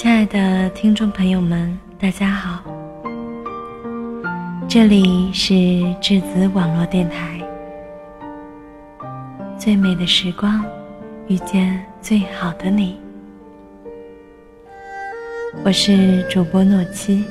[0.00, 2.62] 亲爱的听众朋友们，大家好，
[4.68, 5.52] 这里是
[6.00, 7.36] 质子网络电台。
[9.58, 10.64] 最美的时光，
[11.26, 13.00] 遇见最好的你。
[15.64, 17.24] 我是主播诺七。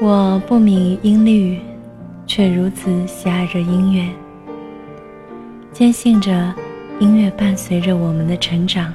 [0.00, 1.58] 我不明音律，
[2.24, 4.08] 却如此喜爱着音乐，
[5.72, 6.54] 坚信着
[7.00, 8.94] 音乐伴随着我们的成长，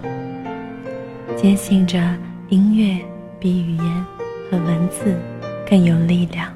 [1.35, 1.99] 坚信着
[2.47, 2.97] 音乐
[3.37, 4.05] 比语言
[4.49, 5.19] 和文字
[5.69, 6.49] 更有力量。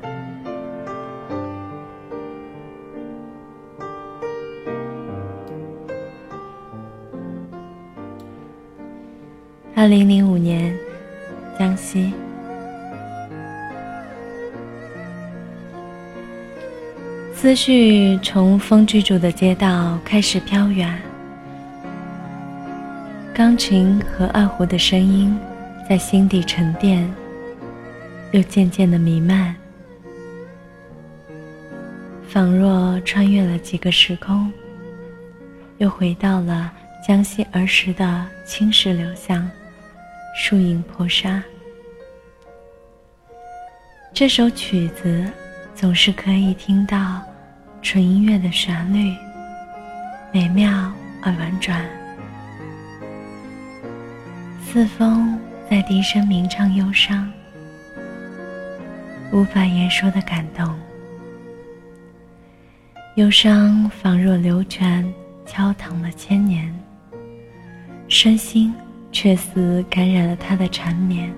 [9.76, 10.74] 二零零五年，
[11.60, 12.14] 江西。
[17.48, 21.02] 思绪从风居住的街道开始飘远，
[23.34, 25.34] 钢琴和二胡的声音
[25.88, 27.10] 在心底沉淀，
[28.32, 29.56] 又渐渐的弥漫，
[32.28, 34.52] 仿若穿越了几个时空，
[35.78, 36.70] 又回到了
[37.08, 39.50] 江西儿时的青石流巷，
[40.36, 41.42] 树影婆娑。
[44.14, 45.26] 这首曲子。
[45.80, 47.22] 总是可以听到
[47.90, 49.16] 纯音乐的旋律，
[50.34, 50.70] 美妙
[51.24, 51.86] 而婉转。
[54.62, 55.40] 似风
[55.72, 57.32] 在低声鸣唱忧伤，
[59.32, 60.78] 无法言说的感动。
[63.16, 65.10] 忧伤仿若流泉
[65.46, 66.78] 敲淌了千年，
[68.10, 68.74] 身心
[69.14, 71.34] 却似感染了他的缠绵。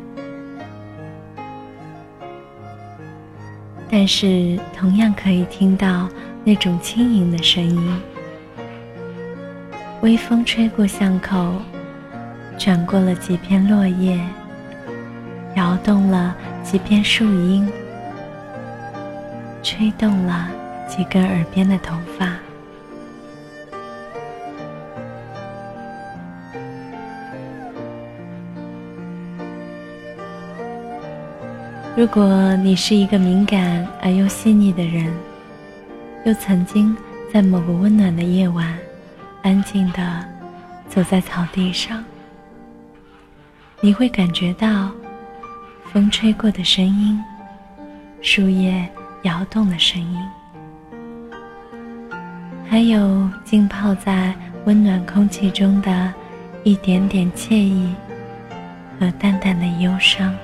[3.92, 6.08] 但是，同样可以听到
[6.44, 8.02] 那种轻盈的声音。
[10.02, 11.54] 微风吹过巷口，
[12.58, 14.20] 卷过了几片落叶，
[15.56, 17.70] 摇动了几片树荫，
[19.62, 20.50] 吹动了
[20.88, 22.34] 几根耳边的头发。
[31.98, 35.14] 如果你是一个敏感而又细腻的人，
[36.26, 36.96] 又曾经
[37.34, 38.78] 在某个温暖的夜晚，
[39.42, 40.26] 安静地
[40.88, 42.04] 走在草地上，
[43.80, 44.92] 你会感觉到
[45.92, 47.24] 风吹过的声音，
[48.22, 48.88] 树叶
[49.24, 50.20] 摇动的声音，
[52.68, 56.14] 还有浸泡在温暖空气中的
[56.64, 57.94] 一点点惬意
[59.00, 60.36] 和淡淡的忧伤。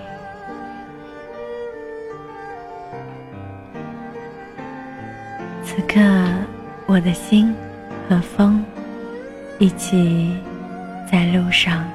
[5.76, 6.00] 此刻，
[6.86, 7.54] 我的心
[8.08, 8.64] 和风
[9.60, 10.34] 一起
[11.12, 11.86] 在路上。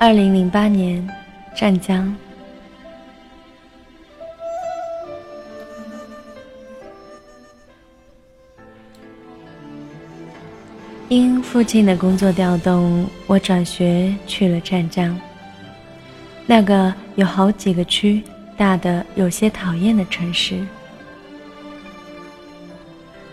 [0.00, 1.08] 二零零八年，
[1.54, 2.12] 湛江。
[11.08, 15.18] 因父亲的工作调动，我转学去了湛江。
[16.46, 18.22] 那个有好几个区、
[18.58, 20.62] 大的有些讨厌的城市。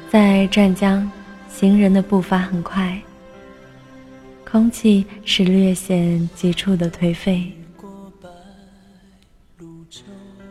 [0.10, 1.10] 在湛江，
[1.50, 2.98] 行人的步伐很快，
[4.50, 7.52] 空气是略显急促的颓废。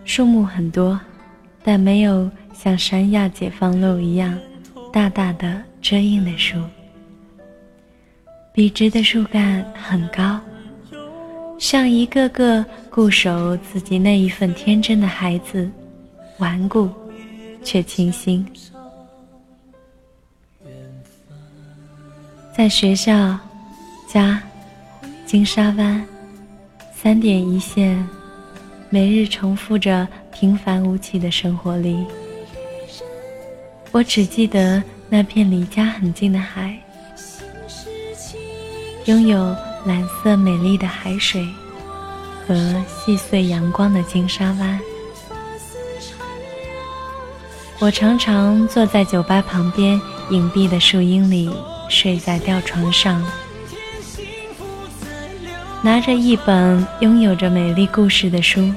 [0.05, 1.01] 树木很多，
[1.63, 4.39] 但没有像三亚解放路一样
[4.93, 6.59] 大大的遮阴的树。
[8.55, 10.39] 笔直的树干很高，
[11.59, 15.69] 像一个个固守自己那一份天真的孩子，
[16.39, 16.89] 顽固
[17.65, 18.47] 却清新。
[22.57, 23.37] 在学校、
[24.07, 24.41] 家、
[25.27, 26.07] 金沙湾
[26.95, 28.09] 三点一线，
[28.89, 32.07] 每日重复着平凡无奇的生活里，
[33.91, 36.79] 我只记得那片离家很近的海。
[39.07, 39.55] 拥有
[39.85, 41.47] 蓝色美丽的海水
[42.47, 42.55] 和
[42.89, 44.81] 细碎阳光的金沙湾，
[47.81, 51.51] 我常常坐在酒吧旁边隐蔽的树荫里，
[51.91, 53.23] 睡在吊床上，
[55.83, 58.73] 拿着一本拥有着美丽故事的书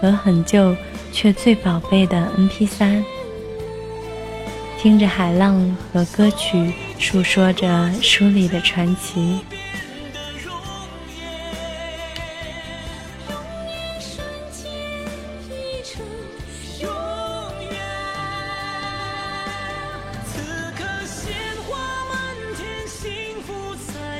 [0.00, 0.76] 和很旧
[1.10, 3.02] 却最宝贝的 MP3，
[4.78, 9.40] 听着海浪和歌曲，述说着书里的传奇。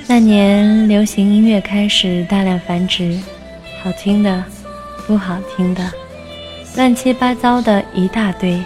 [0.09, 3.19] 那年流行音乐开始大量繁殖，
[3.83, 4.45] 好听的，
[5.07, 5.93] 不好听的，
[6.77, 8.63] 乱七八糟的一大堆。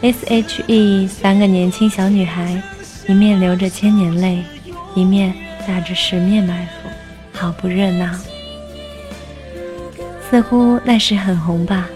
[0.00, 2.62] S.H.E 三个年轻小女孩，
[3.08, 4.44] 一面流着千年泪，
[4.94, 5.34] 一面
[5.66, 6.88] 打着十面埋伏，
[7.32, 8.06] 好不热闹。
[10.30, 11.88] 似乎那时很红吧？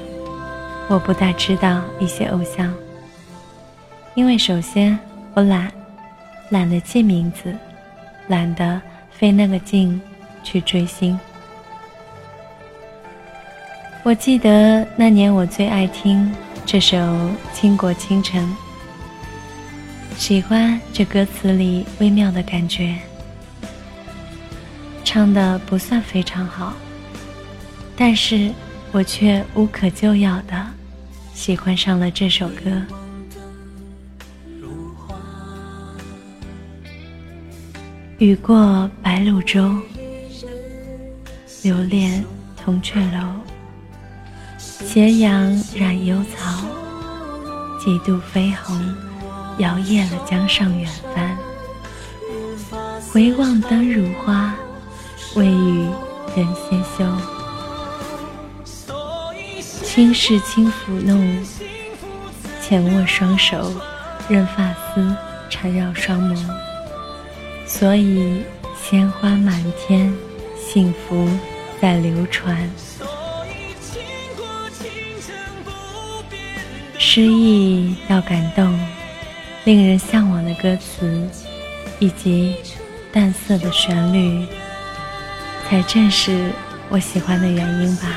[0.88, 2.74] 我不大知道一些偶像，
[4.14, 4.98] 因为首先
[5.34, 5.70] 我懒，
[6.50, 7.54] 懒得记名字。
[8.28, 10.00] 懒得费那个劲
[10.44, 11.18] 去追星。
[14.04, 16.32] 我记得那年我最爱听
[16.64, 16.96] 这首
[17.52, 18.56] 《倾国倾城》，
[20.18, 22.96] 喜欢这歌词里微妙的感觉，
[25.04, 26.72] 唱的不算非常好，
[27.94, 28.50] 但是
[28.90, 30.66] 我却无可救药的
[31.34, 32.70] 喜欢上了这首歌。
[38.18, 39.76] 雨过白鹭洲，
[41.62, 42.24] 留恋
[42.56, 43.51] 铜雀楼。
[44.84, 46.66] 斜阳染幽草，
[47.82, 48.94] 几度飞鸿，
[49.58, 51.36] 摇曳了江上远帆。
[53.10, 54.54] 回望灯如花，
[55.34, 55.88] 未与
[56.36, 57.06] 人先休。
[59.82, 61.46] 轻拭轻抚弄，
[62.60, 63.72] 浅握双手，
[64.28, 65.16] 任发丝
[65.48, 66.38] 缠绕双眸。
[67.66, 68.42] 所以，
[68.82, 70.12] 鲜花满天，
[70.58, 71.26] 幸福
[71.80, 72.68] 在流传。
[77.14, 78.74] 诗意到感动，
[79.64, 81.28] 令人向往的歌词，
[81.98, 82.56] 以及
[83.12, 84.46] 淡色的旋律，
[85.68, 86.50] 才正是
[86.88, 88.08] 我喜欢的原因吧。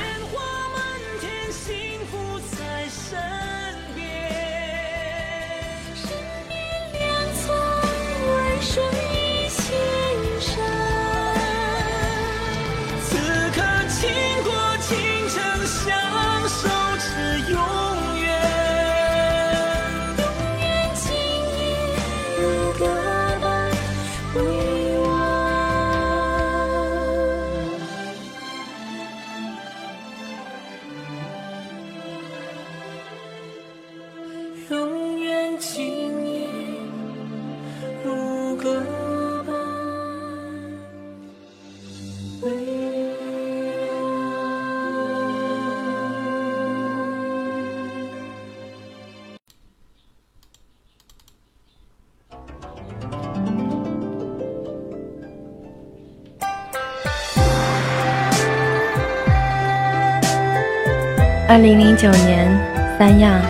[61.48, 62.50] 二零零九年，
[62.98, 63.40] 三亚。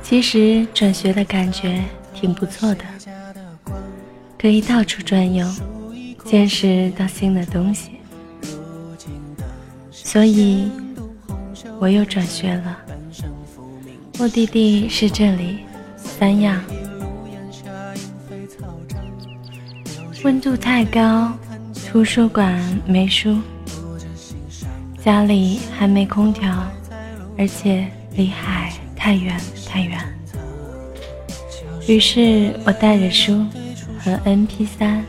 [0.00, 1.82] 其实转学的感觉
[2.14, 2.84] 挺不错的，
[4.38, 5.44] 可以到处转悠，
[6.24, 7.98] 见识到新的东西。
[9.90, 10.70] 所以，
[11.80, 12.78] 我又转学了，
[14.16, 15.58] 目的地是这里，
[15.96, 16.62] 三亚。
[20.24, 21.32] 温度太高，
[21.90, 23.38] 图书馆没书，
[25.04, 26.48] 家里还没空调，
[27.36, 29.36] 而且离海太远
[29.68, 29.98] 太远。
[31.88, 33.44] 于是我带着书
[33.98, 35.00] 和 MP3，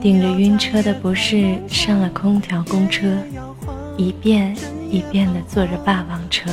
[0.00, 3.16] 顶着晕车的不适上了空调公车，
[3.96, 4.56] 一遍
[4.88, 6.48] 一遍地坐着霸王车，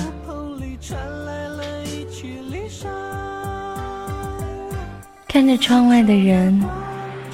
[5.28, 6.60] 看着窗外的人。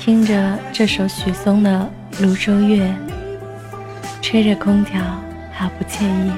[0.04, 1.88] 听着这首许嵩的
[2.20, 2.88] 《泸州月》，
[4.20, 5.00] 吹着空调，
[5.54, 6.32] 好不惬意。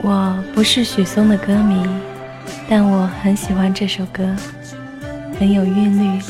[0.00, 1.84] 我不是许嵩的歌迷，
[2.68, 4.36] 但我很喜欢这首歌，
[5.40, 6.22] 很有韵律，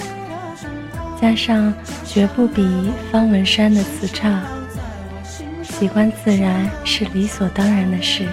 [1.21, 1.71] 加上
[2.07, 4.41] 绝不比方文山的词差。
[5.62, 8.26] 喜欢自然是理所当然的事。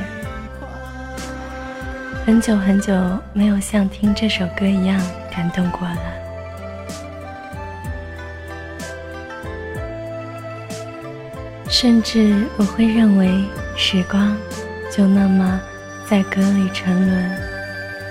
[2.30, 2.94] 很久很久
[3.34, 5.98] 没有像听这首歌一样感动过了。
[11.68, 13.44] 甚至我会认为，
[13.76, 14.38] 时光
[14.96, 15.60] 就那么
[16.06, 17.32] 在歌里沉沦、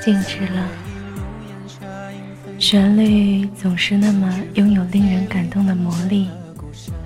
[0.04, 0.68] 静止了。
[2.58, 6.28] 旋律总是那么拥有令人感动的魔力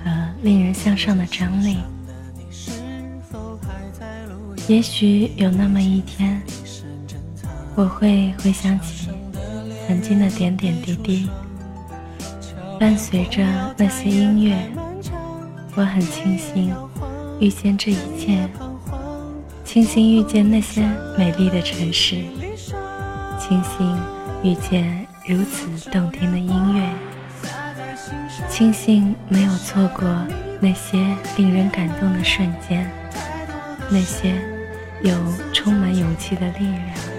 [0.02, 1.76] 和令人向上的张力。
[4.66, 6.40] 也许有那么一天，
[7.74, 9.08] 我会回想起
[9.86, 11.28] 曾经的点点滴滴，
[12.78, 13.42] 伴随着
[13.76, 14.56] 那些音乐，
[15.74, 16.74] 我很庆幸
[17.40, 18.46] 遇见这一切，
[19.64, 20.86] 庆幸遇见那些
[21.16, 22.22] 美丽的城市，
[23.40, 23.96] 庆幸
[24.42, 26.88] 遇见如此动听的音乐，
[28.48, 30.06] 庆幸没有错过
[30.60, 30.98] 那些
[31.36, 32.90] 令人感动的瞬间，
[33.90, 34.34] 那些。
[35.04, 35.12] 有
[35.52, 37.11] 充满勇气的力量。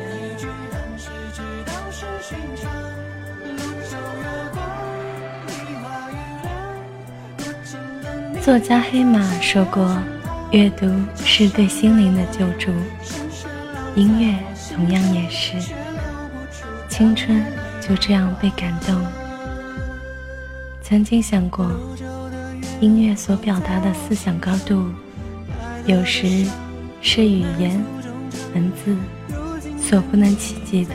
[8.43, 9.97] 作家黑马说过
[10.51, 10.85] ：“阅读
[11.23, 12.73] 是对心灵的救助，
[13.95, 14.37] 音乐
[14.75, 15.53] 同样也是。
[16.89, 17.41] 青春
[17.79, 19.01] 就这样被感动。
[20.81, 21.71] 曾经想过，
[22.81, 24.89] 音乐所表达的思想高度，
[25.85, 26.45] 有时……”
[27.05, 27.81] 是语言、
[28.55, 28.95] 文字
[29.77, 30.93] 所不能企及的。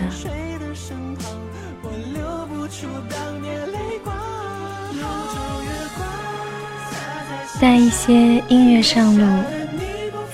[7.61, 8.13] 带一些
[8.47, 9.27] 音乐上路，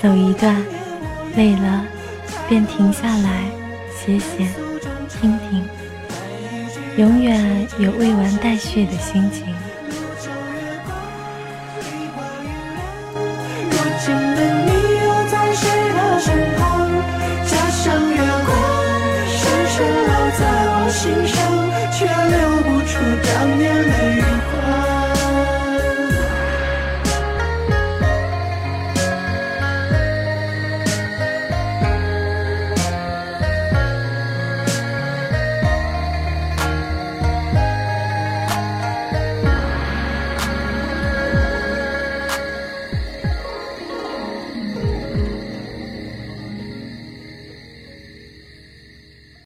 [0.01, 0.63] 走一段，
[1.37, 1.87] 累了
[2.47, 3.45] 便停下来
[3.91, 4.47] 歇歇、
[5.09, 5.65] 听听，
[6.99, 9.47] 永远有未完待续的心情。